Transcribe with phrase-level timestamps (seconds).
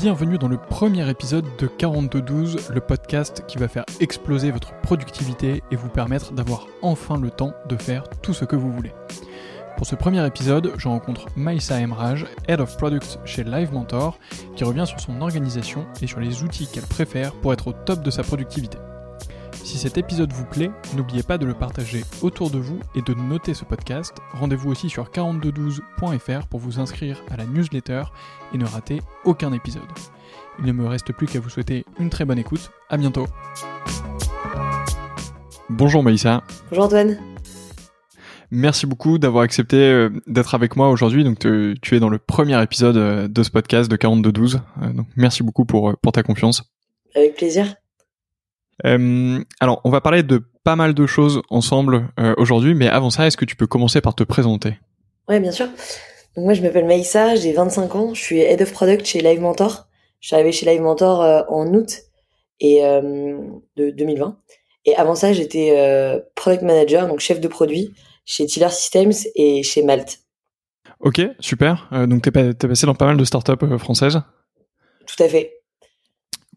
[0.00, 5.60] Bienvenue dans le premier épisode de 4212, le podcast qui va faire exploser votre productivité
[5.72, 8.92] et vous permettre d'avoir enfin le temps de faire tout ce que vous voulez.
[9.76, 14.20] Pour ce premier épisode, je rencontre Maïsa Emraj, Head of Product chez Live Mentor,
[14.54, 18.00] qui revient sur son organisation et sur les outils qu'elle préfère pour être au top
[18.00, 18.78] de sa productivité.
[19.68, 23.12] Si cet épisode vous plaît, n'oubliez pas de le partager autour de vous et de
[23.12, 24.14] noter ce podcast.
[24.32, 28.04] Rendez-vous aussi sur 4212.fr pour vous inscrire à la newsletter
[28.54, 29.82] et ne rater aucun épisode.
[30.58, 32.70] Il ne me reste plus qu'à vous souhaiter une très bonne écoute.
[32.88, 33.26] À bientôt.
[35.68, 36.44] Bonjour Maïssa.
[36.70, 37.18] Bonjour Antoine.
[38.50, 41.24] Merci beaucoup d'avoir accepté euh, d'être avec moi aujourd'hui.
[41.24, 44.62] Donc tu es dans le premier épisode euh, de ce podcast de 4212.
[44.80, 46.62] Euh, donc merci beaucoup pour, pour ta confiance.
[47.14, 47.74] Avec plaisir.
[48.86, 53.10] Euh, alors, on va parler de pas mal de choses ensemble euh, aujourd'hui, mais avant
[53.10, 54.78] ça, est-ce que tu peux commencer par te présenter?
[55.28, 55.66] Ouais, bien sûr.
[56.36, 59.40] Donc moi, je m'appelle Maïssa, j'ai 25 ans, je suis Head of Product chez Live
[59.40, 59.88] Mentor.
[60.20, 62.02] Je suis arrivée chez Live Mentor euh, en août
[62.60, 64.36] et de 2020.
[64.84, 69.84] Et avant ça, j'étais Product Manager, donc chef de produit chez Tiller Systems et chez
[69.84, 70.18] Malte.
[70.98, 71.88] Ok, super.
[72.08, 74.20] donc t'es, es passé dans pas mal de startups françaises?
[75.06, 75.57] Tout à fait.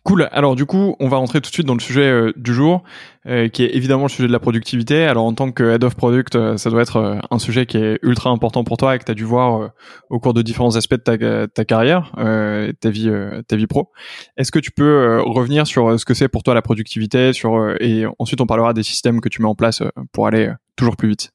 [0.04, 0.28] Cool.
[0.32, 2.82] Alors du coup, on va rentrer tout de suite dans le sujet euh, du jour,
[3.28, 5.06] euh, qui est évidemment le sujet de la productivité.
[5.06, 8.00] Alors en tant que head of product, euh, ça doit être un sujet qui est
[8.02, 9.74] ultra important pour toi et que tu as dû voir
[10.10, 13.12] au cours de différents aspects de ta, carrière, ta vie,
[13.48, 13.92] ta vie pro.
[14.38, 17.32] Est-ce que tu peux revenir sur ce que c'est pour toi la productivité,
[17.80, 21.10] et ensuite on parlera des systèmes que tu mets en place pour aller toujours plus
[21.10, 21.32] vite?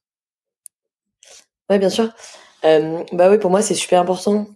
[1.70, 2.08] Ouais, bien sûr.
[2.64, 4.48] bah oui, pour moi c'est super important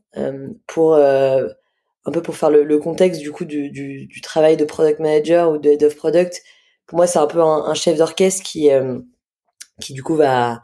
[0.67, 0.99] pour
[2.05, 5.59] un peu pour faire le, contexte du coup du, du, travail de product manager ou
[5.59, 6.43] de head of product.
[6.87, 8.99] Pour moi, c'est un peu un, chef d'orchestre qui euh,
[9.81, 10.63] qui du coup va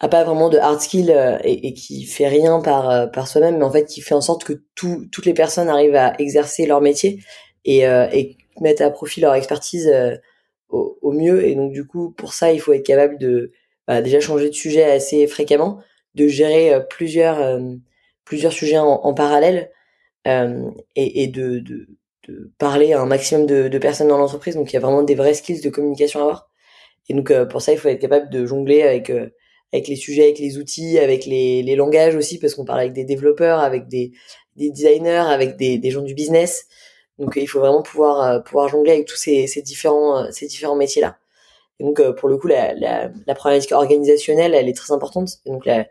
[0.00, 3.28] a pas vraiment de hard skill euh, et, et, qui fait rien par euh, par
[3.28, 6.14] soi-même, mais en fait qui fait en sorte que tout, toutes les personnes arrivent à
[6.18, 7.22] exercer leur métier
[7.64, 9.92] et, et mettre à profit leur expertise
[10.70, 11.44] au, au, mieux.
[11.46, 13.52] Et donc du coup, pour ça, il faut être capable de
[13.86, 15.80] bah, déjà changer de sujet assez fréquemment,
[16.14, 17.60] de gérer plusieurs
[18.24, 19.70] plusieurs sujets en, en parallèle
[20.26, 21.88] euh, et, et de, de,
[22.28, 24.54] de, parler à un maximum de, de personnes dans l'entreprise.
[24.54, 26.50] Donc il y a vraiment des vrais skills de communication à avoir.
[27.08, 29.30] Et donc euh, pour ça, il faut être capable de jongler avec euh,
[29.72, 32.92] avec les sujets, avec les outils, avec les, les langages aussi, parce qu'on parle avec
[32.92, 34.10] des développeurs, avec des,
[34.56, 36.66] des designers, avec des, des gens du business.
[37.18, 41.02] Donc il faut vraiment pouvoir pouvoir jongler avec tous ces, ces différents ces différents métiers
[41.02, 41.18] là.
[41.78, 45.38] Et donc pour le coup la, la, la problématique organisationnelle elle est très importante.
[45.46, 45.86] Donc là,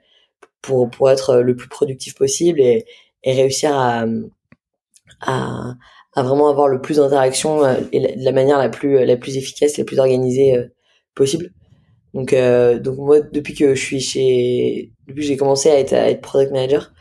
[0.61, 2.85] pour pour être le plus productif possible et,
[3.23, 4.05] et réussir à,
[5.21, 5.73] à,
[6.15, 9.37] à vraiment avoir le plus d'interactions euh, et de la manière la plus la plus
[9.37, 10.67] efficace, la plus organisée euh,
[11.15, 11.51] possible.
[12.13, 15.93] Donc euh, donc moi depuis que je suis chez depuis que j'ai commencé à être
[15.93, 16.93] à être product manager,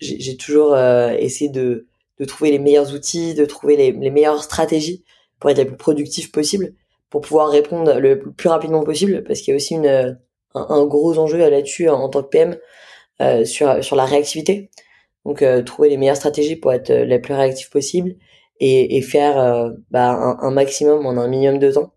[0.00, 1.86] j'ai toujours essayé de
[2.18, 5.04] de trouver les meilleurs outils, de trouver les, les meilleures stratégies
[5.40, 6.74] pour être la plus productif possible,
[7.10, 10.18] pour pouvoir répondre le plus rapidement possible, parce qu'il y a aussi une,
[10.54, 12.56] un, gros enjeu là-dessus en, en, tant que PM
[13.20, 14.70] euh, sur, sur la réactivité.
[15.24, 18.16] Donc euh, trouver les meilleures stratégies pour être euh, la plus réactif possible
[18.60, 21.94] et, et faire euh, bah, un, un, maximum en un minimum de temps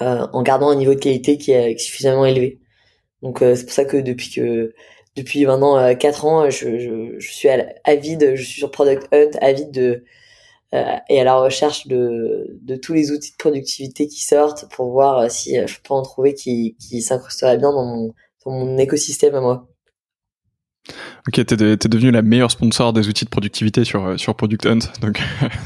[0.00, 2.58] en gardant un niveau de qualité qui est suffisamment élevé.
[3.22, 4.74] Donc c'est pour ça que depuis que
[5.14, 7.48] depuis maintenant quatre ans, je, je, je, suis
[7.84, 10.04] avide, je suis sur Product Hunt, avide de
[11.08, 15.30] et à la recherche de, de tous les outils de productivité qui sortent pour voir
[15.30, 19.40] si je peux en trouver qui, qui s'incrusteraient bien dans mon, dans mon écosystème à
[19.40, 19.68] moi.
[21.26, 24.66] Ok, t'es, de, devenu la meilleure sponsor des outils de productivité sur euh, sur Product
[24.66, 25.18] Hunt, donc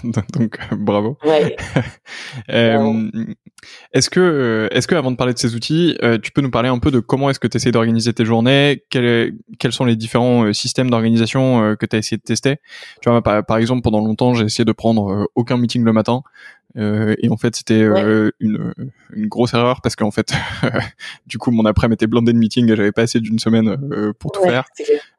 [0.32, 1.18] donc bravo.
[1.24, 1.56] Ouais.
[2.50, 3.10] euh,
[3.92, 6.52] est-ce que euh, est-ce que avant de parler de ces outils, euh, tu peux nous
[6.52, 9.84] parler un peu de comment est-ce que tu essaies d'organiser tes journées, quels quels sont
[9.84, 12.58] les différents systèmes d'organisation que tu as essayé de tester?
[13.02, 16.22] Tu vois, par, par exemple, pendant longtemps, j'ai essayé de prendre aucun meeting le matin.
[16.76, 18.74] Euh, et en fait, c'était euh, une,
[19.14, 20.32] une, grosse erreur parce qu'en fait,
[21.26, 24.12] du coup, mon après-midi était blindé de meeting et j'avais pas assez d'une semaine euh,
[24.12, 24.64] pour tout faire.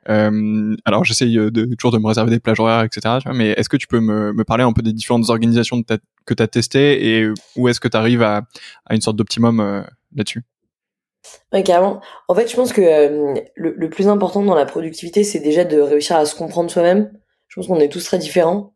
[0.05, 3.15] alors, j'essaye de, toujours de me réserver des plages horaires, etc.
[3.21, 5.77] Tu vois, mais est-ce que tu peux me, me, parler un peu des différentes organisations
[5.77, 5.83] de
[6.25, 8.44] que tu as testées et où est-ce que tu arrives à,
[8.85, 9.85] à, une sorte d'optimum
[10.15, 10.44] là-dessus?
[11.51, 12.01] Ouais, carrément.
[12.27, 15.79] En fait, je pense que le, le, plus important dans la productivité, c'est déjà de
[15.79, 17.12] réussir à se comprendre soi-même.
[17.47, 18.74] Je pense qu'on est tous très différents.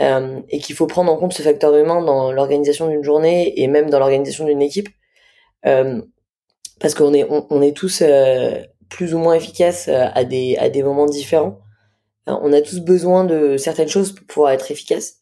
[0.00, 3.66] Euh, et qu'il faut prendre en compte ce facteur humain dans l'organisation d'une journée et
[3.66, 4.88] même dans l'organisation d'une équipe.
[5.64, 6.02] Euh,
[6.80, 10.82] parce qu'on est on, est tous euh, plus ou moins efficaces à des à des
[10.82, 11.60] moments différents.
[12.26, 15.18] On a tous besoin de certaines choses pour pouvoir être efficace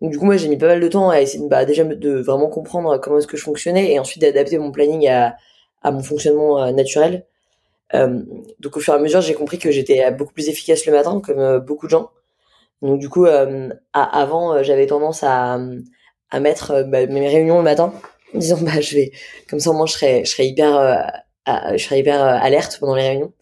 [0.00, 1.84] donc du coup moi j'ai mis pas mal de temps à essayer de, bah, déjà
[1.84, 5.36] de vraiment comprendre comment est-ce que je fonctionnais et ensuite d'adapter mon planning à
[5.82, 7.26] à mon fonctionnement naturel.
[7.94, 11.20] Donc au fur et à mesure j'ai compris que j'étais beaucoup plus efficace le matin
[11.20, 12.10] comme beaucoup de gens
[12.82, 13.26] Donc du coup,
[13.92, 15.58] avant, j'avais tendance à,
[16.30, 17.92] à mettre bah, mes réunions le matin,
[18.34, 19.12] en disant bah je vais,
[19.48, 23.08] comme ça au moins je serais, je serais hyper, je serais hyper alerte pendant les
[23.08, 23.32] réunions.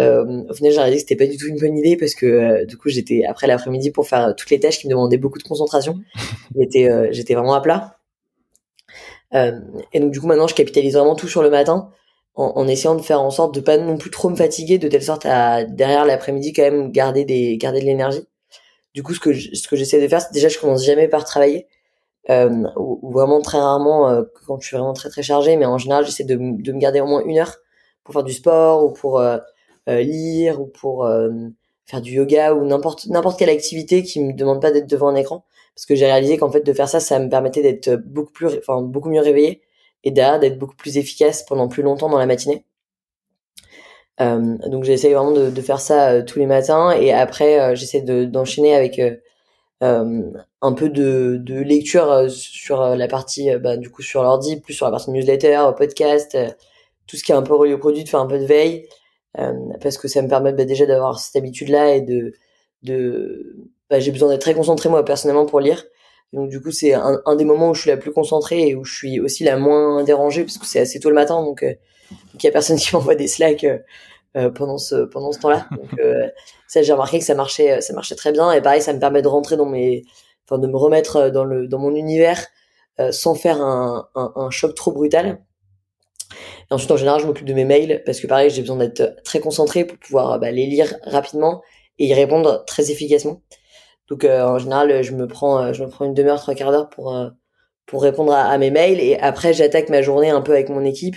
[0.00, 2.26] Euh, au final, j'ai réalisé que c'était pas du tout une bonne idée parce que
[2.26, 5.38] euh, du coup, j'étais après l'après-midi pour faire toutes les tâches qui me demandaient beaucoup
[5.38, 6.00] de concentration.
[6.56, 7.98] j'étais, euh, j'étais vraiment à plat.
[9.34, 9.60] Euh,
[9.92, 11.90] et donc du coup, maintenant, je capitalise vraiment tout sur le matin
[12.34, 14.88] en, en, essayant de faire en sorte de pas non plus trop me fatiguer, de
[14.88, 18.26] telle sorte à derrière l'après-midi quand même garder des garder de l'énergie.
[18.94, 21.24] Du coup, ce que ce que j'essaie de faire, c'est déjà je commence jamais par
[21.24, 21.66] travailler.
[22.28, 26.06] ou, ou, vraiment très rarement quand je suis vraiment très très chargé, mais en général,
[26.06, 27.56] j'essaie de, de me garder au moins une heure
[28.04, 29.20] pour faire du sport ou pour
[29.88, 31.30] euh, lire ou pour euh,
[31.84, 35.14] faire du yoga ou n'importe n'importe quelle activité qui me demande pas d'être devant un
[35.14, 35.44] écran
[35.74, 38.46] parce que j'ai réalisé qu'en fait de faire ça ça me permettait d'être beaucoup plus
[38.58, 39.60] enfin beaucoup mieux réveillé
[40.02, 42.64] et derrière d'être beaucoup plus efficace pendant plus longtemps dans la matinée
[44.20, 48.74] euh, donc j'essaie vraiment de, de, faire ça tous les matins et après j'essaie d'enchaîner
[48.74, 49.00] avec
[49.80, 54.86] un peu de, de lecture sur la partie bah, du coup sur l'ordi plus sur
[54.86, 56.36] la partie newsletter podcast
[57.06, 58.86] tout ce qui est un peu relié au produit de faire un peu de veille
[59.38, 62.32] euh, parce que ça me permet bah, déjà d'avoir cette habitude-là et de,
[62.82, 63.56] de
[63.90, 65.84] bah, j'ai besoin d'être très concentré moi personnellement pour lire.
[66.32, 68.74] Donc du coup c'est un, un, des moments où je suis la plus concentrée et
[68.74, 71.64] où je suis aussi la moins dérangée parce que c'est assez tôt le matin donc
[72.12, 73.78] euh, il y a personne qui m'envoie des slacks euh,
[74.36, 75.66] euh, pendant ce pendant ce temps-là.
[75.70, 76.28] Donc euh,
[76.66, 79.22] ça j'ai remarqué que ça marchait ça marchait très bien et pareil ça me permet
[79.22, 80.04] de rentrer dans mes
[80.44, 82.44] enfin de me remettre dans le dans mon univers
[83.10, 85.42] sans faire un, un, choc trop brutal.
[86.70, 89.16] Et ensuite, en général, je m'occupe de mes mails parce que pareil, j'ai besoin d'être
[89.24, 91.60] très concentré pour pouvoir bah, les lire rapidement
[91.98, 93.42] et y répondre très efficacement.
[94.08, 97.12] Donc, en général, je me prends, je me prends une demi-heure, trois quarts d'heure pour
[97.86, 101.16] pour répondre à, mes mails et après, j'attaque ma journée un peu avec mon équipe.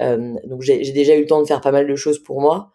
[0.00, 2.72] Donc, j'ai déjà eu le temps de faire pas mal de choses pour moi.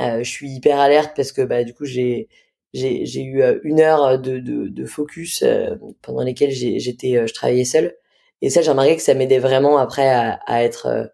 [0.00, 2.28] je suis hyper alerte parce que bah du coup, j'ai
[2.72, 5.44] j'ai eu une heure de, de, de focus
[6.02, 7.94] pendant lesquelles j'étais je travaillais seule.
[8.42, 11.12] Et ça j'ai remarqué que ça m'aidait vraiment après à, à être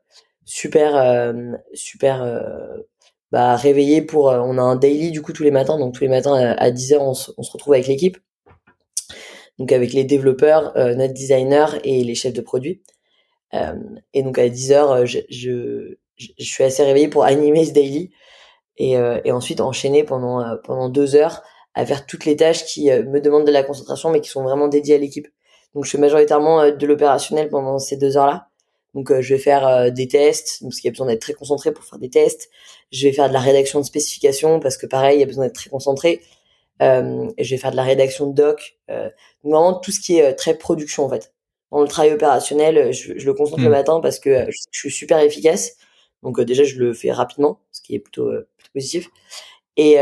[0.50, 1.32] super euh,
[1.74, 2.76] super euh,
[3.30, 5.78] bah, réveillé pour euh, on a un daily du coup tous les matins.
[5.78, 8.18] Donc tous les matins à, 10h on, se retrouve avec l'équipe.
[9.58, 12.82] Donc avec les développeurs notre designer et les chefs de produit
[13.52, 18.11] et donc à 10h je, je, je, suis assez réveillé pour animer ce daily
[18.76, 21.43] et, et ensuite enchaîner pendant pendant deux heures
[21.75, 24.69] à faire toutes les tâches qui me demandent de la concentration mais qui sont vraiment
[24.69, 25.26] dédiées à l'équipe
[25.75, 28.50] donc je fais majoritairement de l'opérationnel pendant ces deux heures là
[28.94, 31.35] donc euh, je vais faire euh, des tests, parce qu'il y a besoin d'être très
[31.35, 32.50] concentré pour faire des tests.
[32.91, 35.44] Je vais faire de la rédaction de spécifications parce que pareil, il y a besoin
[35.44, 36.20] d'être très concentré.
[36.82, 38.79] Euh, je vais faire de la rédaction de doc.
[38.91, 39.08] Euh,
[39.44, 41.32] vraiment tout ce qui est très production en fait.
[41.72, 43.72] Le travail opérationnel, je, je le concentre le hmm.
[43.72, 45.76] matin parce que je, suis super efficace.
[46.22, 49.08] Donc déjà je le fais rapidement, ce qui est plutôt, plutôt positif.
[49.76, 49.96] Et,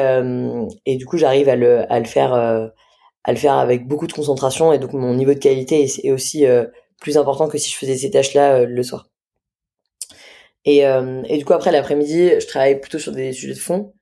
[0.86, 4.12] et du coup j'arrive à le, à le faire à le faire avec beaucoup de
[4.12, 6.46] concentration et donc mon niveau de qualité est, aussi
[7.00, 9.08] plus important que si je faisais ces tâches-là euh, le soir.
[10.64, 13.94] Et, euh, et, du coup, après l'après-midi, je travaille plutôt sur des sujets de fond,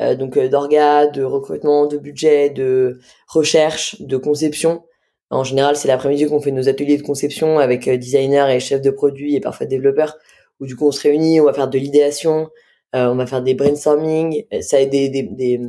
[0.00, 4.84] euh, donc d'orga, de recrutement, de budget, de recherche, de conception.
[5.32, 8.90] En général, c'est l'après-midi qu'on fait nos ateliers de conception avec designers et chefs de
[8.90, 10.16] produits et parfois développeurs,
[10.60, 12.50] où du coup on se réunit, on va faire de l'idéation,
[12.92, 15.60] on va faire des brainstorming, ça a des, des, des,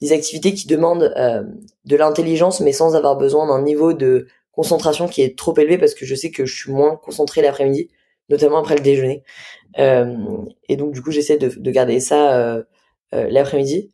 [0.00, 1.12] des activités qui demandent
[1.84, 5.94] de l'intelligence, mais sans avoir besoin d'un niveau de concentration qui est trop élevée parce
[5.94, 7.88] que je sais que je suis moins concentré l'après-midi,
[8.28, 9.24] notamment après le déjeuner.
[9.78, 10.16] Euh,
[10.68, 12.62] et donc du coup, j'essaie de, de, garder ça euh,
[13.14, 13.91] euh, l'après-midi.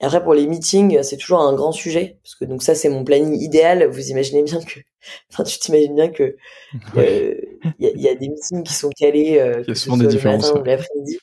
[0.00, 2.88] Et après pour les meetings, c'est toujours un grand sujet parce que donc ça c'est
[2.88, 3.86] mon planning idéal.
[3.86, 4.80] Vous imaginez bien que,
[5.32, 6.36] enfin tu t'imagines bien que
[6.96, 7.34] euh,
[7.78, 10.06] il y, y, a des meetings qui sont calés, euh, il y a souvent des
[10.06, 10.52] différences.
[10.54, 11.18] Le l'après-midi.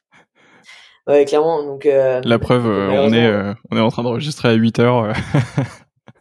[1.08, 1.64] Ouais, clairement.
[1.64, 5.14] Donc la preuve, on est on est en train d'enregistrer à 8 heures.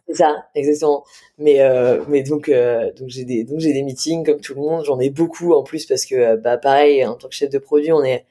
[0.07, 1.03] C'est ça, exactement.
[1.37, 4.61] Mais euh, mais donc euh, donc j'ai des donc j'ai des meetings comme tout le
[4.61, 4.85] monde.
[4.85, 7.57] J'en ai beaucoup en plus parce que euh, bah pareil en tant que chef de
[7.57, 8.25] produit, on est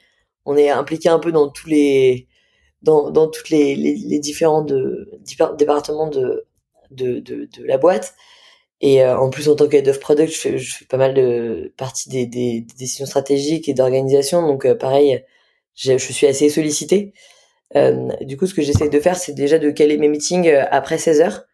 [0.45, 2.29] on est impliqué un peu dans tous les
[2.85, 5.11] dans dans toutes les les, les différents de,
[5.59, 6.47] départements de
[6.91, 8.15] de, de de la boîte.
[8.81, 11.15] Et euh, en plus en tant qu'head of product, je fais je fais pas mal
[11.15, 14.47] de partie des des, des décisions stratégiques et d'organisation.
[14.47, 15.25] Donc euh, pareil,
[15.75, 17.13] je suis assez sollicité.
[18.21, 21.21] du coup, ce que j'essaie de faire, c'est déjà de caler mes meetings après 16
[21.21, 21.45] heures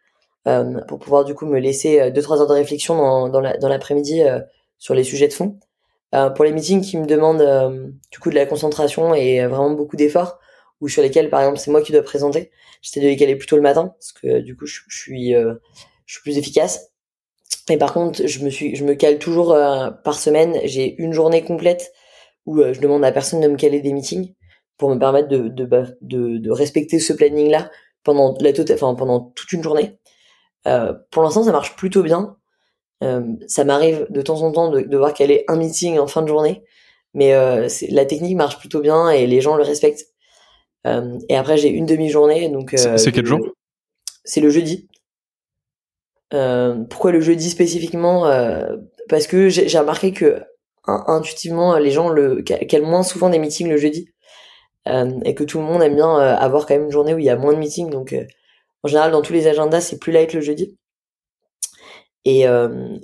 [0.47, 3.69] euh, pour pouvoir du coup me laisser euh, deux trois heures de réflexion dans, dans
[3.69, 4.39] l'après-midi euh,
[4.79, 5.59] sur les sujets de fond.
[6.35, 10.39] pour les meetings qui me demandent du coup de la concentration et vraiment beaucoup d'efforts,
[10.81, 13.55] ou sur lesquels par exemple c'est moi qui dois présenter, j'essaie de les caler plutôt
[13.55, 16.91] le matin parce que du coup je, suis je suis plus efficace.
[17.69, 19.55] Et par contre, je me suis, je me cale toujours
[20.03, 20.59] par semaine.
[20.65, 21.93] J'ai une journée complète
[22.45, 24.33] où je demande à personne de me caler des meetings
[24.77, 27.69] pour me permettre de de, bah, de, de respecter ce planning là
[28.03, 29.99] pendant la tota-, enfin pendant toute une journée.
[31.11, 32.35] pour l'instant, ça marche plutôt bien.
[33.47, 36.23] ça m'arrive de temps en temps de, de voir qu'elle est un meeting en fin
[36.23, 36.63] de journée,
[37.13, 37.31] mais
[37.89, 40.07] la technique marche plutôt bien et les gens le respectent.
[40.85, 42.75] Et après, j'ai une demi-journée, donc.
[42.75, 43.39] c'est quel jour?
[44.23, 44.87] C'est le jeudi.
[46.29, 48.23] pourquoi le jeudi spécifiquement?
[49.09, 50.41] Parce que j'ai remarqué que
[50.85, 54.09] intuitivement, les gens le qu'elle moins souvent des meetings le jeudi.
[54.87, 57.19] Euh, et que tout le monde aime bien euh, avoir quand même une journée où
[57.19, 57.89] il y a moins de meetings.
[57.89, 58.25] Donc, euh,
[58.83, 60.77] en général, dans tous les agendas, c'est plus light le jeudi.
[62.25, 62.43] Et,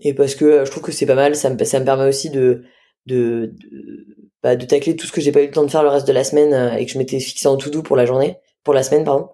[0.04, 2.30] et parce que je trouve que c'est pas mal, ça me, ça me permet aussi
[2.30, 2.64] de,
[3.08, 4.06] de, de,
[4.44, 6.08] bah, de tacler tout ce que j'ai pas eu le temps de faire le reste
[6.08, 8.74] de la semaine et que je m'étais fixé en tout doux pour la journée, pour
[8.74, 9.30] la semaine, pardon.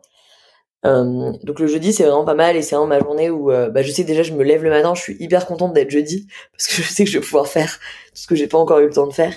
[0.85, 3.81] Euh, donc le jeudi c'est vraiment pas mal et c'est vraiment ma journée où bah,
[3.81, 6.67] je sais déjà je me lève le matin, je suis hyper contente d'être jeudi parce
[6.67, 7.79] que je sais que je vais pouvoir faire
[8.09, 9.33] tout ce que j'ai pas encore eu le temps de faire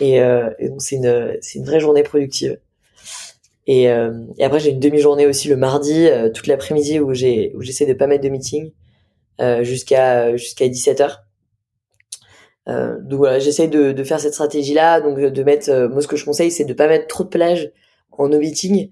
[0.00, 2.58] et, euh, et donc c'est une c'est une vraie journée productive.
[3.66, 7.52] Et, euh, et après j'ai une demi-journée aussi le mardi, euh, toute l'après-midi où j'ai
[7.56, 8.70] où j'essaie de pas mettre de meeting
[9.40, 11.16] euh, jusqu'à jusqu'à 17 h
[12.68, 16.16] euh, donc voilà, j'essaie de, de faire cette stratégie-là, donc de mettre, moi ce que
[16.16, 17.72] je conseille, c'est de pas mettre trop de plages
[18.12, 18.90] en no meeting,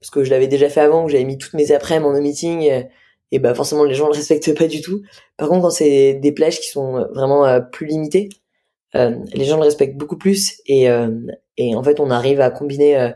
[0.00, 2.62] parce que je l'avais déjà fait avant, j'avais mis toutes mes après-midi en no meeting,
[2.62, 2.88] et,
[3.30, 5.02] et bah forcément les gens le respectent pas du tout.
[5.36, 8.28] Par contre, quand c'est des plages qui sont vraiment plus limitées,
[8.94, 11.10] euh, les gens le respectent beaucoup plus et, euh,
[11.56, 13.10] et en fait on arrive à combiner euh,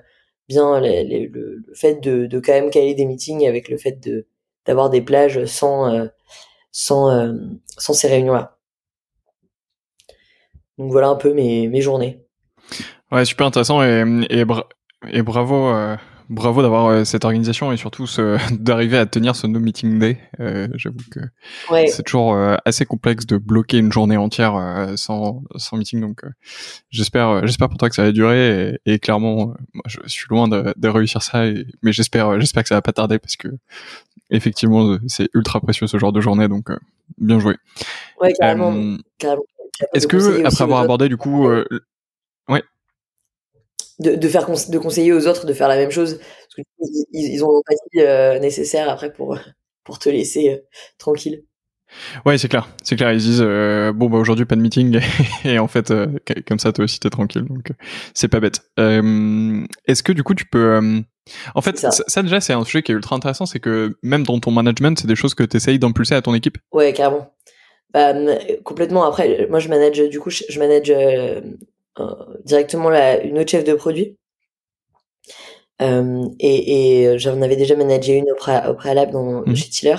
[0.49, 4.27] bien le, le, fait de, de quand même caler des meetings avec le fait de
[4.65, 6.09] d'avoir des plages sans
[6.73, 7.35] sans
[7.79, 8.56] sans ces réunions là.
[10.79, 12.23] Donc voilà un peu mes mes journées.
[13.11, 14.45] Ouais, super intéressant et et,
[15.13, 15.97] et bravo
[16.29, 18.07] bravo d'avoir euh, cette organisation et surtout
[18.53, 20.19] d'arriver à tenir ce no meeting day.
[20.41, 21.21] Euh, J'avoue que
[21.87, 26.01] c'est toujours euh, assez complexe de bloquer une journée entière euh, sans, sans meeting.
[26.01, 26.23] Donc
[26.91, 30.49] j'espère j'espère pour toi que ça va durer et, et clairement moi, je suis loin
[30.49, 31.45] de, de réussir ça.
[31.83, 33.49] mais j'espère j'espère que ça va pas tarder parce que
[34.31, 36.49] effectivement c'est ultra précieux ce genre de journée.
[36.49, 36.69] Donc
[37.19, 37.57] bien joué.
[38.21, 38.97] Ouais carrément.
[39.19, 39.43] carrément.
[39.95, 41.49] Est-ce que après avoir abordé du coup
[42.49, 42.63] ouais
[43.99, 46.63] de, de faire de conseiller aux autres de faire la même chose parce que
[47.13, 49.39] ils, ils ont l'empathie euh, nécessaire après pour
[49.85, 50.59] pour te laisser euh,
[50.99, 51.45] tranquille.
[52.25, 53.13] Ouais, c'est clair, c'est clair.
[53.13, 55.01] Ils disent euh, bon bah aujourd'hui pas de meeting
[55.45, 55.93] et en fait
[56.47, 57.71] comme ça toi aussi t'es tranquille donc
[58.13, 58.61] c'est pas bête.
[58.77, 61.05] Est-ce que du coup tu peux
[61.55, 61.91] en fait ça.
[61.91, 62.23] ça.
[62.23, 65.07] déjà c'est un sujet qui est ultra intéressant, c'est que même dans ton management c'est
[65.07, 66.59] des choses que tu essayes d'impulser à ton équipe.
[66.73, 67.33] Ouais carrément.
[67.93, 68.13] Bah,
[68.65, 69.05] complètement.
[69.05, 71.41] Après moi je manage du coup je manage euh,
[72.45, 74.17] directement la, une autre chef de produit.
[75.83, 78.35] Euh, et, et j'en avais déjà managé une au,
[78.71, 79.57] au préalable dans, mmh.
[79.57, 79.97] chez Tiller.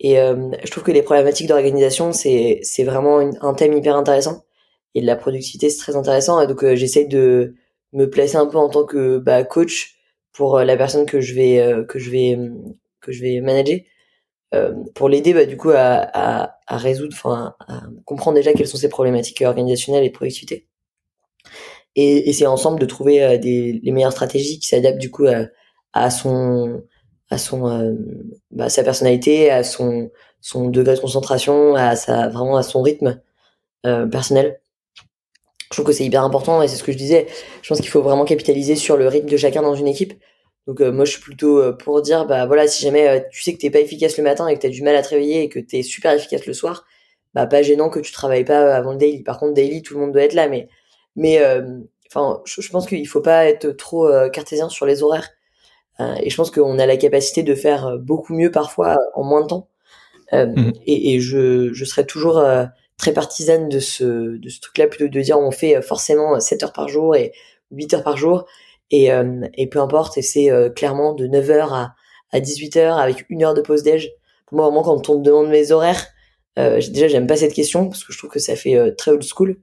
[0.00, 4.44] Et euh, je trouve que les problématiques d'organisation, c'est, c'est vraiment un thème hyper intéressant.
[4.94, 6.40] Et de la productivité, c'est très intéressant.
[6.42, 7.54] Et donc, euh, j'essaie de
[7.92, 9.96] me placer un peu en tant que bah, coach
[10.32, 12.38] pour la personne que je vais, que je vais,
[13.00, 13.78] que je vais manager.
[14.94, 18.76] Pour l'aider bah, du coup à, à, à résoudre, enfin à comprendre déjà quelles sont
[18.78, 20.66] ses problématiques organisationnelles et de productivité
[21.96, 25.46] et essayer ensemble de trouver euh, des, les meilleures stratégies qui s'adaptent du coup à,
[25.92, 26.82] à son
[27.30, 27.94] à son euh,
[28.50, 30.10] bah, sa personnalité, à son
[30.40, 33.20] son degré de concentration, à sa vraiment à son rythme
[33.86, 34.60] euh, personnel.
[35.70, 37.26] Je trouve que c'est hyper important et c'est ce que je disais.
[37.62, 40.14] Je pense qu'il faut vraiment capitaliser sur le rythme de chacun dans une équipe.
[40.66, 43.70] Donc moi je suis plutôt pour dire bah voilà si jamais tu sais que t'es
[43.70, 45.82] pas efficace le matin et que t'as du mal à te réveiller et que t'es
[45.82, 46.84] super efficace le soir,
[47.34, 49.22] bah pas gênant que tu travailles pas avant le daily.
[49.22, 50.68] Par contre daily tout le monde doit être là mais
[51.16, 55.30] mais euh, enfin, je, pense qu'il faut pas être trop euh, cartésien sur les horaires.
[55.98, 59.40] Euh, et je pense qu'on a la capacité de faire beaucoup mieux parfois en moins
[59.40, 59.68] de temps.
[60.32, 60.72] Mmh.
[60.86, 62.44] Et, et, je, je serais toujours
[62.98, 66.72] très partisane de ce, de ce truc-là, plutôt de dire on fait forcément 7 heures
[66.72, 67.32] par jour et
[67.70, 68.44] 8 heures par jour,
[68.90, 69.08] et,
[69.54, 71.94] et peu importe, et c'est clairement de 9 heures à,
[72.30, 74.12] à 18 heures avec une heure de pause déj.
[74.52, 76.06] Moi, vraiment, quand on me demande mes horaires,
[76.58, 79.24] euh, déjà, j'aime pas cette question parce que je trouve que ça fait très old
[79.24, 79.56] school.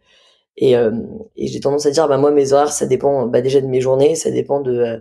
[0.57, 0.91] Et, euh,
[1.35, 3.81] et j'ai tendance à dire, bah moi mes horaires, ça dépend bah, déjà de mes
[3.81, 4.99] journées, ça dépend de euh,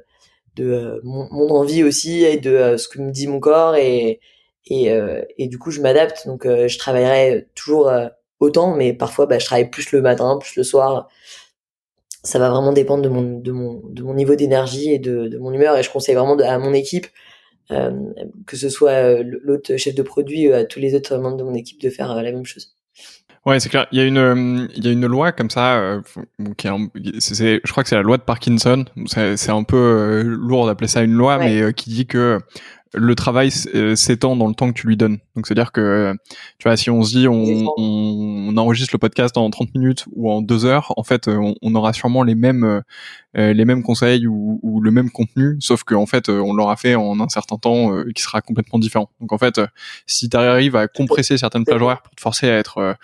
[0.57, 4.21] de euh, mon, mon, envie aussi et de ce que me dit mon corps et
[4.67, 4.93] et,
[5.39, 6.27] et du coup je m'adapte.
[6.27, 7.91] Donc je travaillerai toujours
[8.39, 11.09] autant, mais parfois bah, je travaille plus le matin, plus le soir.
[12.25, 15.39] Ça va vraiment dépendre de mon de mon de mon niveau d'énergie et de, de
[15.39, 15.77] mon humeur.
[15.77, 17.07] Et je conseille vraiment à mon équipe,
[17.69, 21.81] que ce soit l'autre chef de produit, à tous les autres membres de mon équipe,
[21.81, 22.77] de faire la même chose.
[23.45, 23.87] Ouais, c'est clair.
[23.91, 26.01] Il y a une, euh, il y a une loi comme ça, euh,
[26.57, 26.71] qui est,
[27.19, 28.85] c'est, je crois que c'est la loi de Parkinson.
[29.07, 32.39] C'est, c'est un peu euh, lourd d'appeler ça une loi, mais qui dit que
[32.95, 35.19] le travail euh, s'étend dans le temps que tu lui donnes.
[35.35, 36.15] Donc c'est-à-dire que
[36.59, 40.31] tu vois si on se dit on, on, enregistre le podcast en 30 minutes ou
[40.31, 42.83] en 2 heures, en fait on, on aura sûrement les mêmes
[43.37, 46.95] euh, les mêmes conseils ou, ou, le même contenu, sauf qu'en fait on l'aura fait
[46.95, 49.11] en un certain temps euh, qui sera complètement différent.
[49.21, 49.61] Donc en fait
[50.07, 52.97] si tu arrives à compresser certaines plages horaires pour te forcer à être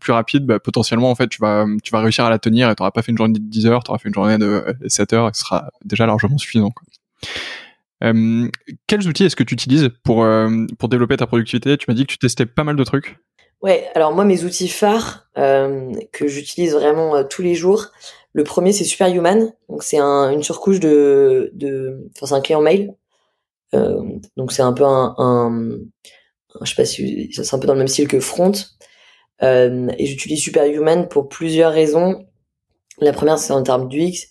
[0.00, 2.74] plus rapide, bah, potentiellement en fait tu vas tu vas réussir à la tenir et
[2.74, 4.64] tu n'auras pas fait une journée de 10 heures, tu auras fait une journée de
[4.88, 6.70] 7 heures et ce sera déjà largement suffisant.
[6.70, 6.84] Quoi.
[8.00, 10.26] Quels outils est-ce que tu utilises pour,
[10.78, 11.76] pour développer ta productivité?
[11.76, 13.18] Tu m'as dit que tu testais pas mal de trucs.
[13.60, 17.86] Ouais, alors moi, mes outils phares que j'utilise vraiment tous les jours,
[18.32, 19.52] le premier, c'est Superhuman.
[19.68, 21.50] Donc, c'est un, une surcouche de.
[21.54, 22.94] de enfin, c'est un client mail.
[23.72, 25.80] Donc, c'est un peu un,
[26.62, 27.30] Je sais pas si.
[27.32, 28.52] C'est un peu dans le même style que Front.
[29.42, 32.26] et j'utilise Superhuman pour plusieurs raisons.
[33.00, 34.28] La première, c'est en termes d'UX.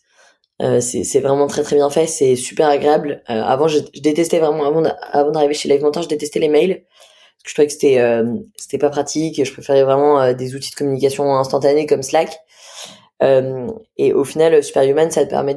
[0.62, 3.22] Euh, c'est vraiment très très bien fait, c'est super agréable.
[3.30, 6.84] Euh, avant, je, je, détestais vraiment avant d'arriver chez Live Mentor, je détestais les mails
[6.84, 9.44] parce que je trouvais que c'était euh, c'était pas pratique.
[9.44, 12.40] Je préférais vraiment euh, des outils de communication instantanés comme Slack.
[13.22, 15.56] et au final, Superhuman, ça te permet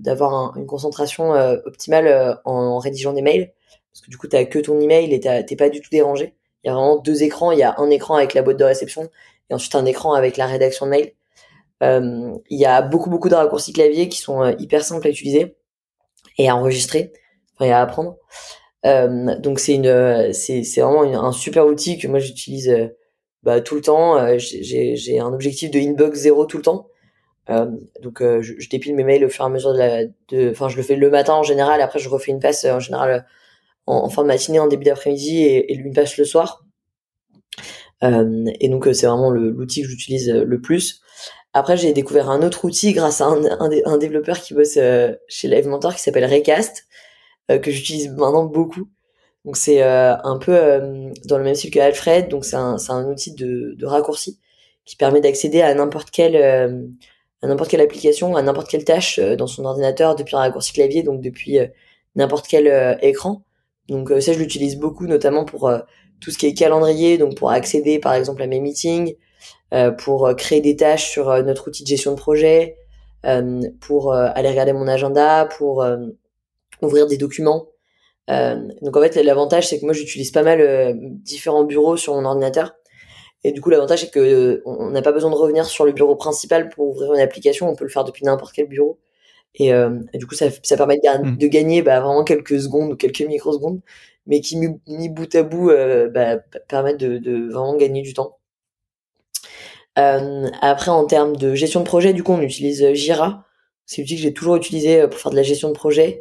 [0.00, 1.32] d'avoir une concentration
[1.64, 3.52] optimale en, rédigeant des mails
[3.92, 6.34] parce que du coup, t'as que ton email et t'es pas du tout dérangé.
[6.62, 7.52] Il y a vraiment deux écrans.
[7.52, 9.08] Il y a un écran avec la boîte de réception
[9.50, 11.12] et ensuite un écran avec la rédaction de mail.
[11.82, 15.10] Euh, il y a beaucoup beaucoup de raccourcis clavier qui sont euh, hyper simples à
[15.10, 15.56] utiliser
[16.38, 17.12] et à enregistrer,
[17.60, 18.16] et à apprendre.
[18.84, 22.90] Euh, donc c'est une, c'est vraiment un super outil que moi j'utilise
[23.42, 24.36] bah, tout le temps.
[24.38, 26.88] j'ai un objectif de inbox zéro tout le temps.
[27.48, 30.82] Donc je, dépile mes mails au fur et à mesure de la, enfin je le
[30.82, 31.80] fais le matin en général.
[31.80, 33.26] Après je refais une passe en général
[33.86, 36.64] en, fin de matinée, en début d'après-midi et, et une passe le soir.
[38.02, 41.00] Et donc c'est vraiment l'outil que j'utilise le plus.
[41.56, 45.66] Après, j'ai découvert un autre outil grâce à un, développeur qui bosse euh, chez Live
[45.66, 46.84] Mentor qui s'appelle Recast,
[47.50, 48.90] euh, que j'utilise maintenant beaucoup.
[49.46, 50.54] Donc c'est euh, un peu
[51.24, 54.38] dans le même style que Alfred, donc c'est un, outil de, raccourci
[54.84, 59.46] qui permet d'accéder à n'importe quelle à n'importe quelle application, à n'importe quelle tâche dans
[59.46, 61.58] son ordinateur depuis un raccourci clavier, donc depuis
[62.16, 63.44] n'importe quel écran.
[63.88, 65.72] Donc ça, je l'utilise beaucoup, notamment pour
[66.20, 69.14] tout ce qui est calendrier, donc pour accéder par exemple à mes meetings,
[69.98, 72.76] pour euh, créer des tâches sur euh, notre outil de gestion de projet,
[73.80, 75.84] pour aller regarder mon agenda, pour
[76.80, 77.66] ouvrir des documents.
[78.28, 82.76] donc en fait, l'avantage c'est que moi j'utilise pas mal différents bureaux sur mon ordinateur.
[83.42, 86.14] Et du coup, l'avantage c'est que on n'a pas besoin de revenir sur le bureau
[86.14, 87.68] principal pour ouvrir une application.
[87.68, 89.00] On peut le faire depuis n'importe quel bureau.
[89.56, 89.72] Et,
[90.14, 91.36] du coup, ça, ça permet de, mmh.
[91.38, 93.80] de gagner bah, vraiment quelques secondes ou quelques microsecondes,
[94.28, 95.72] mais qui mis, bout à bout
[96.14, 96.36] bah,
[96.68, 98.38] permettent de, de, vraiment gagner du temps.
[99.98, 103.44] Euh, après, en termes de gestion de projet, du coup, on utilise euh, Jira.
[103.86, 106.20] C'est l'outil que j'ai toujours utilisé euh, pour faire de la gestion de projet.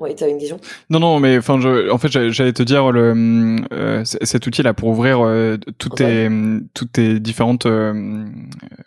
[0.00, 0.58] Ouais, t'as une question?
[0.88, 1.60] Non, non, mais enfin,
[1.90, 6.30] en fait, j'allais te dire le euh, cet outil-là pour ouvrir euh, toutes tes
[6.72, 8.24] toutes tes différentes euh,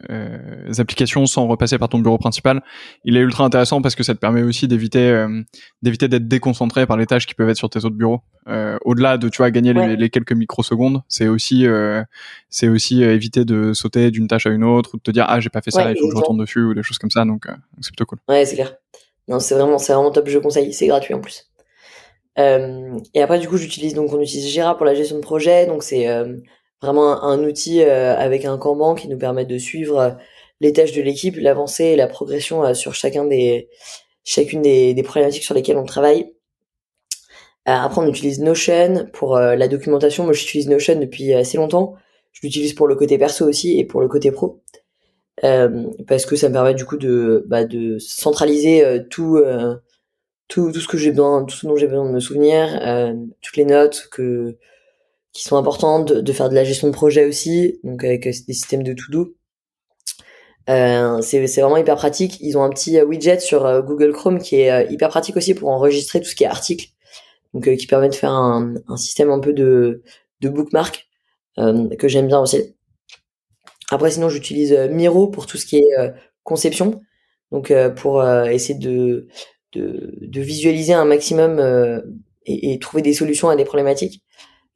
[0.09, 0.37] euh,
[0.79, 2.63] applications sans repasser par ton bureau principal.
[3.05, 5.43] Il est ultra intéressant parce que ça te permet aussi d'éviter euh,
[5.83, 8.21] d'éviter d'être déconcentré par les tâches qui peuvent être sur tes autres bureaux.
[8.83, 11.65] Au-delà de tu vois gagner les, les, quelques microsecondes, c'est aussi
[12.49, 15.39] c'est aussi éviter de sauter d'une tâche à une autre ou de te dire ah
[15.39, 17.23] j'ai pas fait ça, il faut que je retourne dessus ou des choses comme ça.
[17.23, 17.45] Donc
[17.81, 18.17] c'est plutôt cool.
[18.27, 18.73] Ouais, c'est clair.
[19.27, 20.27] Non, c'est vraiment, c'est vraiment top.
[20.27, 20.73] Je conseille.
[20.73, 21.49] C'est gratuit en plus.
[22.39, 25.65] Euh, et après, du coup, j'utilise donc on utilise Jira pour la gestion de projet.
[25.65, 26.37] Donc c'est euh,
[26.81, 30.17] vraiment un, outil euh, avec un Kanban qui nous permet de suivre
[30.61, 33.69] les tâches de l'équipe, l'avancée et la progression sur chacun des
[34.23, 36.33] chacune des, des, problématiques sur lesquelles on travaille.
[37.65, 40.23] après, on utilise Notion pour la documentation.
[40.25, 41.95] Moi, j'utilise Notion depuis assez longtemps.
[42.31, 44.61] Je l'utilise pour le côté perso aussi et pour le côté pro.
[45.43, 49.75] Euh, parce que ça me permet du coup de, bah, de centraliser euh, tout, euh,
[50.47, 52.69] tout, tout ce que j'ai besoin, tout ce dont j'ai besoin de me souvenir,
[53.41, 54.57] toutes les notes que
[55.33, 58.83] qui sont importantes, de, faire de la gestion de projet aussi, donc avec des systèmes
[58.83, 59.35] de to-do.
[60.69, 62.37] Euh, c'est vraiment hyper pratique.
[62.39, 66.21] Ils ont un petit widget sur Google Chrome qui est hyper pratique aussi pour enregistrer
[66.21, 66.89] tout ce qui est article,
[67.55, 70.03] donc qui permet de faire un, un système un peu de,
[70.41, 71.07] de bookmark
[71.57, 72.75] que j'aime bien aussi.
[73.93, 76.09] Après, sinon, j'utilise euh, Miro pour tout ce qui est euh,
[76.43, 77.01] conception.
[77.51, 79.27] Donc, euh, pour essayer de,
[79.73, 81.61] de, visualiser un maximum
[82.47, 84.23] et, trouver des solutions à des problématiques.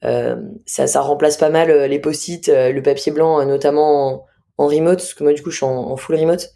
[0.04, 4.26] ça, ça remplace pas mal les post-it, le papier blanc, notamment
[4.58, 6.50] en, remote, parce que moi, du coup, je suis en, full remote.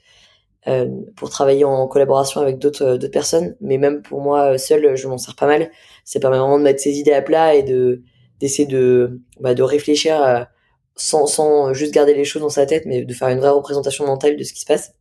[1.16, 5.36] Pour travailler en collaboration avec d'autres personnes mais même pour moi seul je m'en sers
[5.36, 5.72] pas mal
[6.06, 8.04] ça permet vraiment de mettre ses idées à plat et de
[8.40, 10.50] d'essayer de bah, de réfléchir à,
[11.02, 14.06] sans, sans juste garder les choses dans sa tête, mais de faire une vraie représentation
[14.06, 14.94] mentale de ce qui se passe.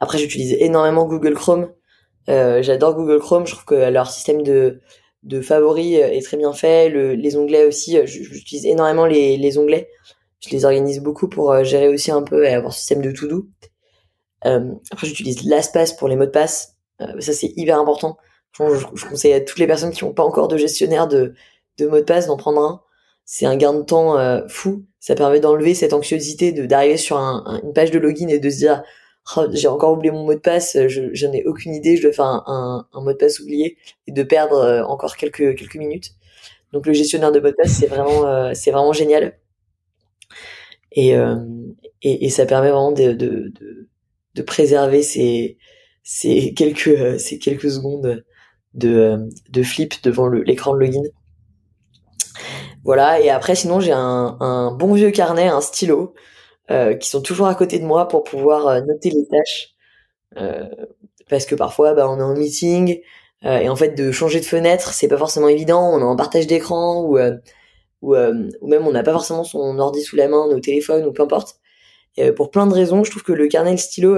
[0.00, 1.70] Après, j'utilise énormément Google Chrome
[2.28, 3.46] J'adore Google Chrome.
[3.46, 4.80] Je trouve que leur système de
[5.22, 6.88] de favoris est très bien fait.
[6.88, 9.88] Le, les onglets aussi, j'utilise énormément les, les onglets.
[10.40, 13.26] Je les organise beaucoup pour gérer aussi un peu et avoir un système de to
[13.26, 13.48] do.
[14.42, 16.76] après, j'utilise LastPass pour les mots de passe.
[17.18, 18.18] ça, c'est hyper important.
[18.58, 18.62] Je,
[18.94, 21.34] je, conseille à toutes les personnes qui n'ont pas encore de gestionnaire de,
[21.78, 22.80] de mots de passe d'en prendre un
[23.26, 24.86] c'est un gain de temps euh, fou.
[25.00, 28.50] Ça permet d'enlever cette anxiété de d'arriver sur un, une page de login et de
[28.50, 28.82] se dire
[29.36, 32.12] oh, j'ai encore oublié mon mot de passe, je, je n'ai aucune idée, je dois
[32.12, 36.12] faire un, mot de passe oublié et de perdre euh, encore quelques quelques minutes.
[36.72, 39.38] Donc le gestionnaire de mot de passe c'est vraiment euh, c'est vraiment génial
[40.92, 41.14] et,
[42.02, 43.88] et, ça permet vraiment de de, de,
[44.34, 45.58] de préserver ces
[46.02, 48.24] ces quelques ces quelques secondes
[48.74, 51.02] de de flip devant l'écran de login.
[52.86, 56.14] Voilà, et après sinon j'ai un, bon vieux carnet, un stylo,
[56.70, 59.74] euh, qui sont toujours à côté de moi pour pouvoir euh, noter les tâches.
[60.36, 60.68] Euh,
[61.28, 63.00] parce que parfois bah, on est en meeting,
[63.44, 66.14] euh, et en fait de changer de fenêtre, c'est pas forcément évident, on est en
[66.16, 67.18] partage d'écran, ou,
[68.02, 71.12] ou, ou, même on n'a pas forcément son ordi sous la main, nos téléphones, ou
[71.12, 71.56] peu importe.
[72.16, 74.14] Et pour plein de raisons, je trouve que le carnet et le stylo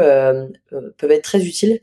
[0.99, 1.81] peuvent être très utiles.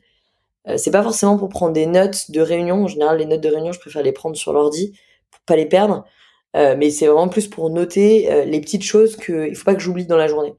[0.78, 3.72] c'est pas forcément pour prendre des notes de réunion, en général les notes de réunion
[3.74, 4.94] je préfère les prendre sur l'ordi,
[5.32, 6.06] pour pas les perdre.
[6.56, 9.76] Euh, mais c'est vraiment plus pour noter euh, les petites choses que il faut pas
[9.76, 10.56] que j'oublie dans la journée.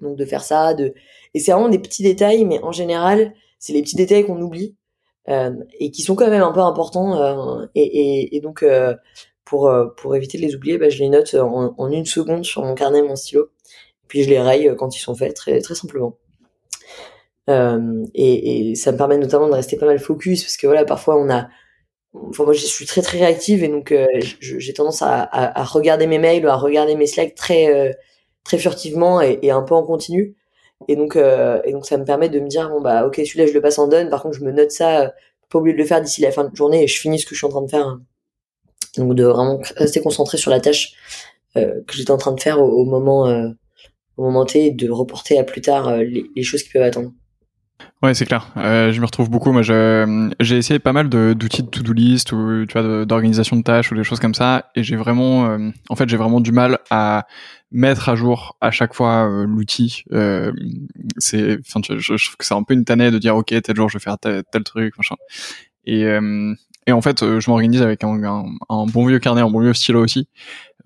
[0.00, 0.94] Donc de faire ça, de
[1.34, 4.76] et c'est vraiment des petits détails, mais en général c'est les petits détails qu'on oublie
[5.28, 7.16] euh, et qui sont quand même un peu importants.
[7.20, 8.64] Euh, et, et, et, donc
[9.44, 12.62] pour pour éviter de les oublier, bah, je les note en, en, une seconde sur
[12.62, 13.50] mon carnet, mon stylo,
[14.08, 16.18] puis je les raye quand ils sont faits, très très simplement.
[17.48, 21.16] et, et ça me permet notamment de rester pas mal focus parce que voilà parfois
[21.16, 21.48] on a
[22.12, 24.06] Enfin, moi, je suis très très réactive et donc euh,
[24.40, 27.92] j'ai tendance à, à, à, regarder mes mails ou à regarder mes Slack très euh,
[28.44, 30.34] très furtivement et, et, un peu en continu.
[30.88, 33.46] Et donc euh, et donc ça me permet de me dire bon bah ok celui-là
[33.46, 34.10] je le passe en done.
[34.10, 35.14] Par contre je me note ça,
[35.50, 37.34] pas oublier de le faire d'ici la fin de journée et je finis ce que
[37.34, 37.98] je suis en train de faire.
[38.96, 40.94] Donc de vraiment rester concentré sur la tâche
[41.54, 43.24] que j'étais en train de faire au, moment
[44.16, 47.12] au moment T et de reporter à plus tard les, les choses qui peuvent attendre.
[48.02, 48.48] Ouais, c'est clair.
[48.56, 49.52] Euh, je me retrouve beaucoup.
[49.52, 53.92] Moi, j'ai essayé pas mal d'outils de, to-do list ou tu vois d'organisation de tâches
[53.92, 56.78] ou des choses comme ça, et j'ai vraiment, euh, en fait, j'ai vraiment du mal
[56.90, 57.26] à
[57.70, 60.04] mettre à jour à chaque fois euh, l'outil.
[60.12, 60.52] Euh,
[61.18, 63.76] c'est, enfin, je, je, trouve que c'est un peu une tannée de dire ok, tel
[63.76, 65.16] jour je vais faire tel, tel truc, machin.
[65.84, 66.06] Et
[66.86, 69.74] et en fait, je m'organise avec un, un, un, bon vieux carnet, un bon vieux
[69.74, 70.26] stylo aussi.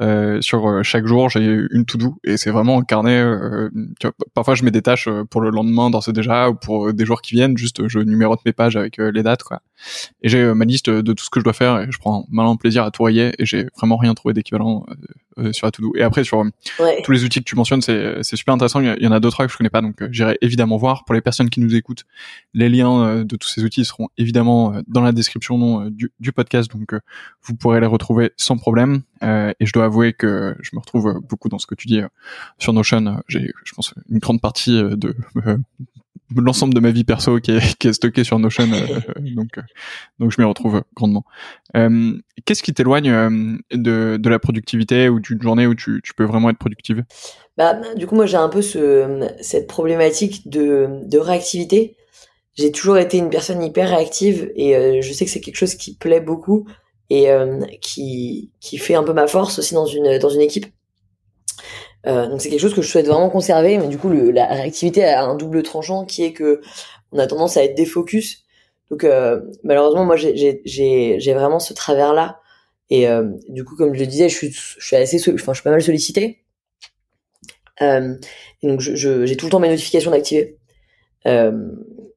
[0.01, 3.21] Euh, sur euh, chaque jour, j'ai une to do et c'est vraiment un carnet.
[3.21, 6.55] Euh, tu vois, parfois, je mets des tâches pour le lendemain dans ce déjà ou
[6.55, 7.57] pour des jours qui viennent.
[7.57, 9.61] Juste, je numérote mes pages avec les dates, quoi.
[10.23, 12.57] Et j'ai ma liste de tout ce que je dois faire et je prends malin
[12.57, 14.87] plaisir à tout rayer et j'ai vraiment rien trouvé d'équivalent
[15.53, 15.93] sur la to do.
[15.97, 16.45] Et après, sur
[17.03, 18.81] tous les outils que tu mentionnes, c'est c'est super intéressant.
[18.81, 21.05] Il y, en a deux trois que je connais pas, donc j'irai évidemment voir.
[21.05, 22.05] Pour les personnes qui nous écoutent,
[22.55, 26.95] les liens de tous ces outils seront évidemment dans la description du, du podcast, donc
[27.43, 29.03] vous pourrez les retrouver sans problème.
[29.23, 32.09] et je dois avouer que je me retrouve beaucoup dans ce que tu dis euh,
[32.59, 33.23] sur Notion.
[33.29, 35.15] J'ai, je pense, une grande partie euh, de
[35.47, 35.59] euh,
[36.35, 38.67] l'ensemble de ma vie perso qui est, qui est stocké sur Notion,
[39.37, 39.59] donc
[40.19, 41.25] donc je m'y retrouve grandement.
[42.45, 46.51] qu'est-ce qui t'éloigne de, de la productivité ou d'une journée où tu, tu peux vraiment
[46.51, 47.05] être productive?
[47.57, 51.97] Bah du coup moi j'ai un peu ce, cette problématique de, de réactivité.
[52.57, 55.97] J'ai toujours été une personne hyper réactive et je sais que c'est quelque chose qui
[55.97, 56.67] plaît beaucoup
[57.11, 60.67] et euh, qui qui fait un peu ma force aussi dans une dans une équipe.
[62.07, 64.47] Euh, donc c'est quelque chose que je souhaite vraiment conserver, mais du coup le, la
[64.47, 66.61] réactivité a un double tranchant qui est que
[67.13, 68.45] on a tendance à être défocus.
[68.91, 72.41] Donc euh, malheureusement moi j'ai vraiment ce travers là
[72.91, 75.59] et euh, du coup comme je le disais je suis je suis assez enfin je
[75.59, 76.45] suis pas mal sollicité.
[77.83, 78.15] Euh,
[78.63, 80.59] et donc j'ai je, tout le temps mes notifications d'activer.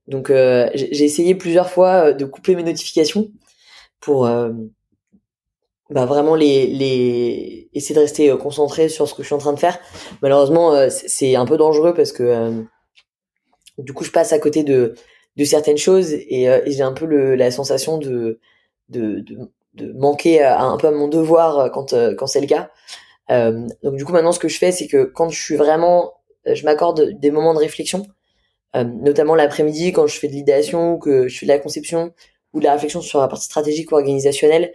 [0.07, 3.31] donc j'ai essayé plusieurs fois de couper mes notifications
[4.01, 4.29] pour
[5.89, 9.39] bah vraiment les les essayer de rester euh, concentré sur ce que je suis en
[9.39, 9.79] train de faire.
[10.21, 12.61] Malheureusement euh, c'est un peu dangereux parce que euh,
[13.77, 14.95] du coup je passe à côté de
[15.37, 18.39] de certaines choses et, et j'ai un peu le, la sensation de
[18.89, 19.37] de, de,
[19.75, 22.69] de manquer à, un peu à mon devoir quand quand c'est le cas.
[23.29, 26.13] Donc du coup maintenant ce que je fais c'est que quand je suis vraiment
[26.45, 28.05] je m'accorde des moments de réflexion
[28.73, 32.13] notamment l'après-midi quand je fais de l'idéation ou que je fais de la conception
[32.53, 34.71] ou de la réflexion sur la partie stratégique ou organisationnelle euh,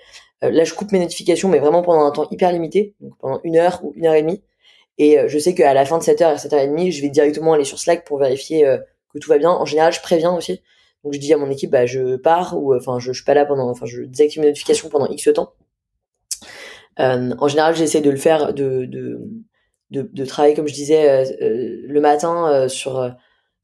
[0.51, 3.57] là, je coupe mes notifications, mais vraiment pendant un temps hyper limité, donc pendant une
[3.57, 4.43] heure ou une heure et demie.
[4.99, 6.93] Et euh, je sais qu'à la fin de cette heure et cette heure et demie,
[6.93, 8.79] je vais directement aller sur Slack pour vérifier euh,
[9.13, 9.51] que tout va bien.
[9.51, 10.61] En général, je préviens aussi.
[11.05, 13.35] Donc je dis à mon équipe, bah je pars ou enfin je, je suis pas
[13.35, 15.53] là pendant, enfin je désactive mes notifications pendant X temps.
[16.99, 19.21] en général, j'essaie de le faire, de, de,
[19.91, 23.13] de, de, travailler comme je disais le matin sur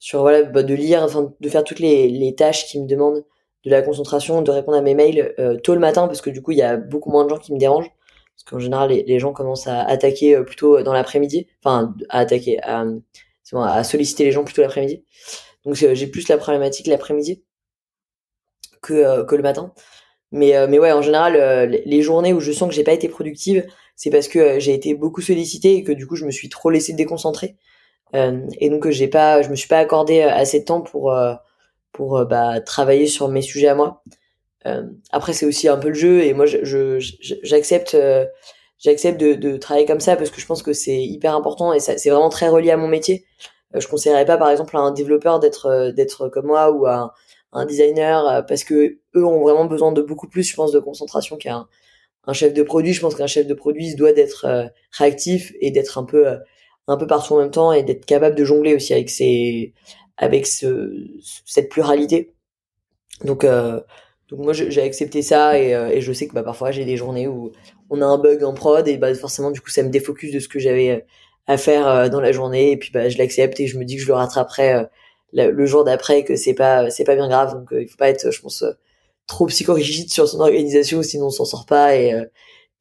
[0.00, 3.24] sur voilà bah, de lire, enfin de faire toutes les, les tâches qui me demandent
[3.68, 6.52] de la concentration, de répondre à mes mails tôt le matin parce que du coup
[6.52, 7.90] il y a beaucoup moins de gens qui me dérangent
[8.34, 12.84] parce qu'en général les, gens commencent à attaquer plutôt dans l'après-midi, enfin à attaquer, à,
[13.54, 15.04] à solliciter les gens plutôt l'après-midi.
[15.64, 17.42] Donc j'ai plus la problématique l'après-midi
[18.82, 19.72] que que le matin.
[20.32, 22.92] Mais, euh, mais ouais, en général, euh, les journées où je sens que j'ai pas
[22.92, 26.26] été productive, c'est parce que euh, j'ai été beaucoup sollicitée et que du coup, je
[26.26, 27.56] me suis trop laissé déconcentrer.
[28.14, 31.14] et donc, j'ai pas, je me suis pas accordé assez de temps pour,
[31.92, 34.02] pour bah, travailler sur mes sujets à moi.
[35.10, 36.98] après, c'est aussi un peu le jeu et moi, je,
[37.42, 37.96] j'accepte,
[38.78, 42.10] j'accepte de, travailler comme ça parce que je pense que c'est hyper important et c'est
[42.10, 43.24] vraiment très relié à mon métier.
[43.74, 47.14] je conseillerais pas, par exemple, à un développeur d'être, d'être comme moi ou à
[47.52, 50.78] un designer euh, parce que eux ont vraiment besoin de beaucoup plus, je pense, de
[50.78, 51.68] concentration qu'un
[52.26, 52.92] un chef de produit.
[52.92, 56.36] Je pense qu'un chef de produit doit d'être euh, réactif et d'être un peu euh,
[56.86, 59.74] un peu partout en même temps et d'être capable de jongler aussi avec ces
[60.18, 60.92] avec ce,
[61.46, 62.34] cette pluralité.
[63.24, 66.96] Donc donc moi j'ai accepté ça et, et, je sais que bah, parfois j'ai des
[66.96, 67.52] journées où
[67.90, 70.38] on a un bug en prod et bah forcément du coup ça me défocus de
[70.38, 71.06] ce que j'avais
[71.46, 74.02] à faire dans la journée et puis bah je l'accepte et je me dis que
[74.02, 74.86] je le rattraperai
[75.32, 78.08] le, jour d'après que c'est pas c'est pas bien grave donc euh, il faut pas
[78.08, 78.72] être je pense euh,
[79.26, 82.24] trop psychorigide sur son organisation sinon on s'en sort pas et euh,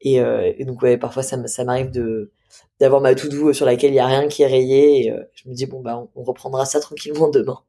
[0.02, 0.16] et,
[0.62, 2.32] et, donc ouais parfois ça ça m'arrive de
[2.80, 5.50] d'avoir ma to do sur laquelle il y a rien qui est rayé et je
[5.50, 7.60] me dis bon bah on, reprendra ça tranquillement demain.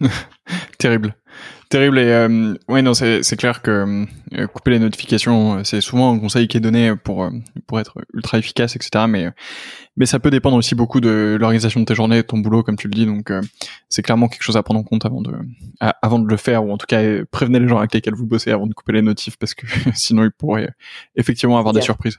[0.78, 1.14] Terrible
[1.68, 4.06] terrible et ouais non c'est c'est clair que
[4.46, 7.28] couper les notifications c'est souvent un conseil qui est donné pour
[7.66, 9.32] pour être ultra efficace etc mais
[9.96, 12.76] mais ça peut dépendre aussi beaucoup de l'organisation de tes journées, de ton boulot, comme
[12.76, 13.06] tu le dis.
[13.06, 13.40] Donc, euh,
[13.88, 15.32] c'est clairement quelque chose à prendre en compte avant de,
[15.80, 18.26] avant de le faire, ou en tout cas euh, prévenez les gens avec lesquels vous
[18.26, 20.70] bossez avant de couper les notifs, parce que sinon ils pourraient
[21.16, 22.18] effectivement avoir des surprises.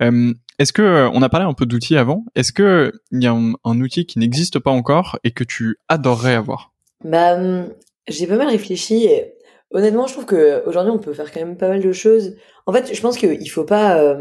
[0.00, 3.32] Euh, est-ce que on a parlé un peu d'outils avant Est-ce que il y a
[3.32, 6.72] un, outil qui n'existe pas encore et que tu adorerais avoir?
[7.04, 7.66] Bah, hum,
[8.08, 9.06] j'ai pas mal réfléchi.
[9.06, 9.34] Et...
[9.70, 12.36] Honnêtement, je trouve que aujourd'hui on peut faire quand même pas mal de choses.
[12.66, 14.16] En fait, je pense qu'il faut pas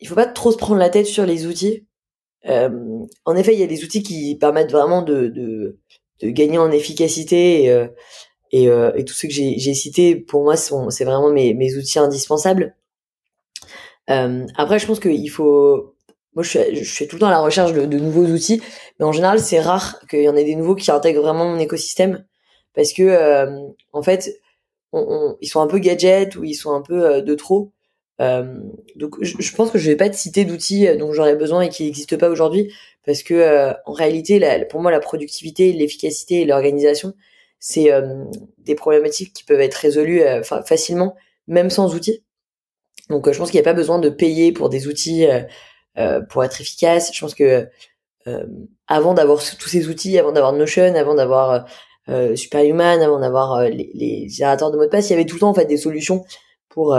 [0.00, 1.86] il faut pas trop se prendre la tête sur les outils.
[2.46, 2.70] Euh,
[3.24, 5.78] en effet, il y a des outils qui permettent vraiment de, de,
[6.22, 7.88] de gagner en efficacité et, euh,
[8.52, 11.76] et, euh, et tous ceux que j'ai cités, pour moi, sont c'est vraiment mes, mes
[11.76, 12.76] outils indispensables.
[14.10, 15.94] Euh, après, je pense qu'il faut.
[16.34, 18.62] Moi, je suis, je suis tout le temps à la recherche de, de nouveaux outils,
[19.00, 21.58] mais en général, c'est rare qu'il y en ait des nouveaux qui intègrent vraiment mon
[21.58, 22.24] écosystème,
[22.76, 24.40] parce que euh, en fait,
[24.92, 27.72] ils sont un peu gadgets ou ils sont un peu de trop.
[28.20, 28.60] Euh,
[28.94, 31.68] donc je, pense que je vais pas te citer d'outils euh, dont j'aurais besoin et
[31.68, 32.72] qui n'existent pas aujourd'hui
[33.04, 37.12] parce que euh, en réalité pour moi la productivité, l'efficacité et l'organisation
[37.58, 37.90] c'est
[38.58, 40.22] des problématiques qui peuvent être résolues
[40.66, 41.16] facilement
[41.48, 42.22] même sans outils.
[43.08, 45.26] Donc je pense qu'il n'y a pas besoin de payer pour des outils
[46.28, 47.10] pour être efficace.
[47.12, 47.66] Je pense que
[48.86, 51.66] avant d'avoir tous ces outils, avant d'avoir Notion, avant d'avoir
[52.34, 55.40] Superhuman, avant d'avoir les, les, générateurs de mots de passe, il y avait tout le
[55.40, 56.24] temps en fait des solutions
[56.68, 56.96] pour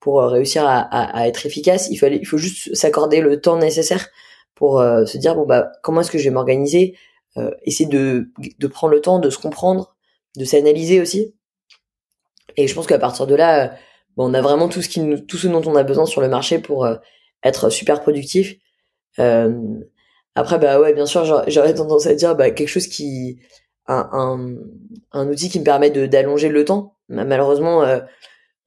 [0.00, 3.40] pour euh, réussir à, à, à, être efficace, il fallait, il faut juste s'accorder le
[3.40, 4.08] temps nécessaire
[4.54, 6.96] pour euh, se dire bon bah comment est-ce que je vais m'organiser,
[7.36, 9.96] euh, essayer de, de prendre le temps de se comprendre,
[10.36, 11.34] de s'analyser aussi.
[12.56, 13.76] Et je pense qu'à partir de là,
[14.16, 16.28] bon, on a vraiment tout ce qui, tout ce dont on a besoin sur le
[16.28, 16.88] marché pour
[17.42, 18.56] être super productif.
[20.34, 23.40] après bah ouais bien sûr j'aurais tendance à dire bah quelque chose qui
[23.88, 24.56] un,
[25.12, 26.94] un, outil qui me permet d'allonger le temps.
[27.08, 27.84] Malheureusement,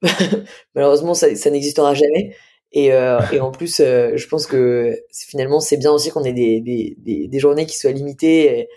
[0.74, 2.34] malheureusement, ça, n'existera jamais.
[2.72, 6.32] Et, euh, et en plus, euh, je pense que finalement, c'est bien aussi qu'on ait
[6.32, 6.96] des, des,
[7.28, 8.68] des, journées qui soient limitées.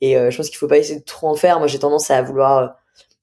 [0.00, 1.58] Et, euh, je pense qu'il faut pas essayer de trop en faire.
[1.58, 2.76] Moi, j'ai tendance à vouloir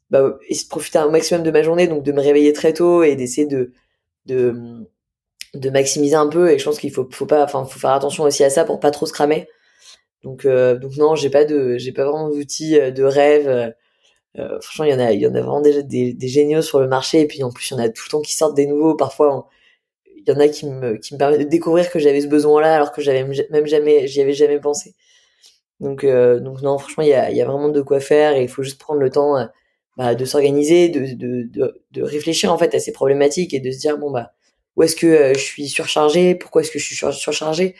[0.10, 0.38] bah,
[0.70, 3.74] profiter un maximum de ma journée, donc de me réveiller très tôt et d'essayer de,
[4.26, 4.88] de,
[5.54, 6.52] de maximiser un peu.
[6.52, 8.92] Et je pense qu'il faut, faut pas, faut faire attention aussi à ça pour pas
[8.92, 9.48] trop se cramer.
[10.24, 13.74] Donc, donc non, j'ai pas de, j'ai pas vraiment d'outils de rêve
[14.40, 16.62] euh, franchement, il y en a, il y en a vraiment déjà des, des, géniaux
[16.62, 17.22] sur le marché.
[17.22, 18.96] Et puis en plus, il y en a tout le temps qui sortent des nouveaux.
[18.96, 19.50] Parfois,
[20.16, 22.76] il y en a qui me, qui me permettent de découvrir que j'avais ce besoin-là,
[22.76, 24.96] alors que j'avais même jamais, j'y avais jamais pensé.
[25.80, 28.36] Donc, euh, donc non, franchement, il y a, y a vraiment de quoi faire.
[28.36, 29.46] Et il faut juste prendre le temps euh,
[29.98, 33.72] bah, de s'organiser, de, de, de, de, réfléchir en fait à ces problématiques et de
[33.72, 34.32] se dire bon bah
[34.76, 37.78] où est-ce que euh, je suis surchargé, pourquoi est-ce que je suis surchargé, euh,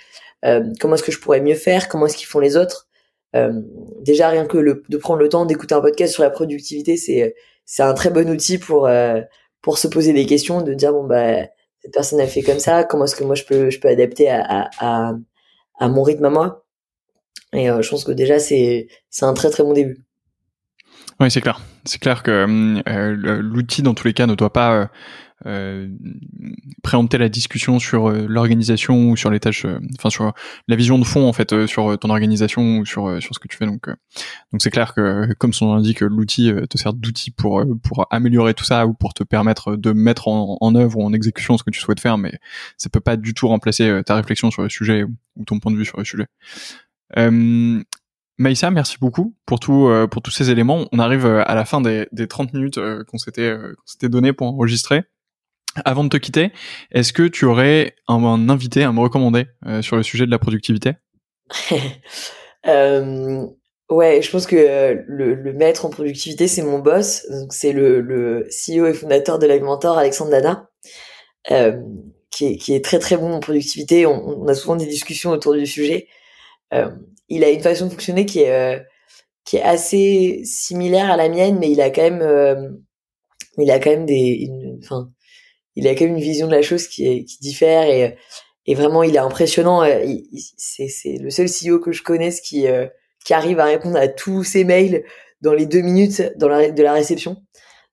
[0.80, 2.88] comment est-ce que je pourrais mieux faire, comment est-ce qu'ils font les autres?
[3.36, 3.62] Euh,
[4.02, 7.84] déjà rien que de prendre le temps d'écouter un podcast sur la productivité, c'est c'est
[7.84, 9.22] un très bon outil pour euh,
[9.62, 11.46] pour se poser des questions, de dire bon bah
[11.80, 14.30] cette personne a fait comme ça, comment est-ce que moi je peux je peux adapter
[14.30, 15.14] à à,
[15.80, 16.66] à, mon rythme à moi?
[17.54, 20.04] Et euh, je pense que déjà c'est c'est un très très bon début.
[21.22, 21.62] Oui, c'est clair.
[21.86, 22.46] C'est clair que
[23.42, 24.90] l'outil dans tous les cas ne doit pas
[26.84, 29.66] préempter la discussion sur l'organisation ou sur les tâches,
[29.98, 30.34] enfin sur
[30.68, 33.58] la vision de fond en fait sur ton organisation ou sur sur ce que tu
[33.58, 33.66] fais.
[33.66, 38.08] Donc donc c'est clair que comme son nom l'indique, l'outil te sert d'outil pour pour
[38.12, 41.64] améliorer tout ça ou pour te permettre de mettre en, œuvre ou en exécution ce
[41.64, 42.40] que tu souhaites faire, mais
[42.78, 45.04] ça peut pas du tout remplacer ta réflexion sur le sujet
[45.36, 46.28] ou ton point de vue sur le sujet.
[47.18, 47.84] Euh,
[48.42, 50.88] Maïssa, merci beaucoup pour tout euh, pour tous ces éléments.
[50.92, 54.10] On arrive euh, à la fin des, des 30 minutes euh, qu'on s'était qu'on s'était
[54.10, 55.04] donné pour enregistrer.
[55.86, 56.52] Avant de te quitter,
[56.92, 59.46] est-ce que tu aurais un, invité à me recommander
[59.82, 60.94] sur le sujet de la productivité?
[63.90, 67.26] Ouais, je pense que le, le maître en productivité, c'est mon boss.
[67.30, 70.70] Donc c'est le, CEO et fondateur de Live Mentor, Alexandre Dana,
[72.32, 74.06] qui, est, qui est très très bon en productivité.
[74.06, 76.08] On, a souvent des discussions autour du sujet.
[76.74, 76.90] Euh,
[77.28, 78.80] il a une façon de fonctionner qui est euh,
[79.62, 82.70] assez similaire à la mienne, mais il a quand même euh,
[83.58, 84.50] il a quand même des
[84.82, 85.12] enfin
[85.76, 88.18] il a quand même une vision de la chose qui est qui diffère et
[88.66, 89.84] et vraiment il est impressionnant
[90.58, 92.66] c'est c'est le seul CEO que je connaisse qui
[93.26, 95.04] qui arrive à répondre à tous ses mails
[95.42, 97.38] dans les deux minutes de la réception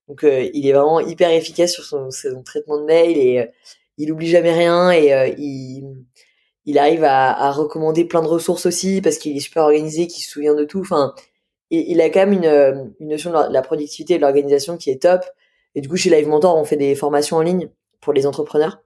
[0.08, 3.48] donc il est vraiment hyper efficace sur son, son traitement de mail et
[3.96, 6.04] il oublie jamais rien et il
[6.68, 10.22] il arrive à, à, recommander plein de ressources aussi parce qu'il est super organisé, qu'il
[10.22, 10.80] se souvient de tout.
[10.80, 11.14] Enfin,
[11.70, 15.00] il a quand même une, une notion de la, productivité et de l'organisation qui est
[15.00, 15.24] top.
[15.78, 18.82] Et du coup, chez Live Mentor, on fait des formations en ligne pour les entrepreneurs.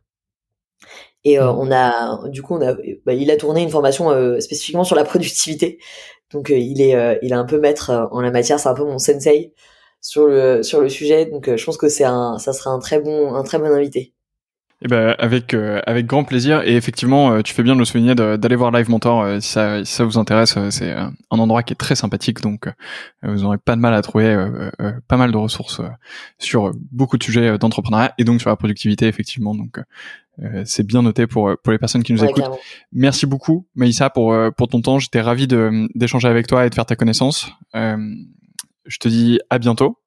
[1.24, 2.74] Et euh, on a, du coup, on a,
[3.06, 5.78] bah, il a tourné une formation euh, spécifiquement sur la productivité.
[6.32, 8.60] Donc, euh, il est, il est un peu maître en la matière.
[8.60, 9.54] C'est un peu mon sensei
[10.02, 11.24] sur le sur le sujet.
[11.24, 14.12] Donc, je pense que c'est un, ça sera un très bon, un très bon invité.
[14.84, 16.62] Eh ben avec euh, avec grand plaisir.
[16.64, 19.48] Et effectivement euh, tu fais bien de le souligner d'aller voir Live Mentor euh, si
[19.50, 22.68] ça si ça vous intéresse c'est un endroit qui est très sympathique donc
[23.22, 24.36] vous n'aurez pas de mal à trouver
[25.06, 25.80] pas mal de ressources
[26.38, 29.54] sur beaucoup de sujets d'entrepreneuriat et donc sur la productivité effectivement.
[29.54, 29.80] Donc
[30.64, 32.50] c'est bien noté pour pour les personnes qui nous écoutent.
[32.92, 34.98] Merci beaucoup Maïssa pour pour ton temps.
[34.98, 35.46] J'étais ravi
[35.94, 37.50] d'échanger avec toi et de faire ta connaissance.
[37.74, 39.98] je te dis à bientôt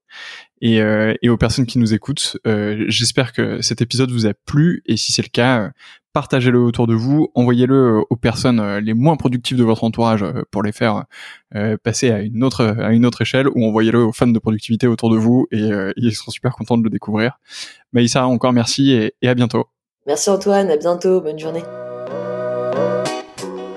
[0.61, 2.37] et, euh, et aux personnes qui nous écoutent.
[2.47, 5.69] Euh, j'espère que cet épisode vous a plu et si c'est le cas, euh,
[6.13, 10.71] partagez-le autour de vous, envoyez-le aux personnes les moins productives de votre entourage pour les
[10.71, 11.03] faire
[11.83, 15.09] passer à une autre à une autre échelle ou envoyez-le aux fans de productivité autour
[15.09, 17.37] de vous et ils seront super contents de le découvrir.
[17.91, 19.65] Maïssa, encore merci et, et à bientôt.
[20.07, 21.63] Merci Antoine, à bientôt, bonne journée.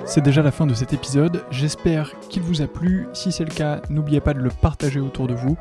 [0.09, 3.09] C'est déjà la fin de cet épisode, j'espère qu'il vous a plu.
[3.13, 5.59] Si c'est le cas, n'oubliez pas de le partager autour de vous.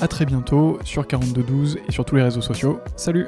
[0.00, 2.80] A très bientôt sur 4212 et sur tous les réseaux sociaux.
[2.96, 3.26] Salut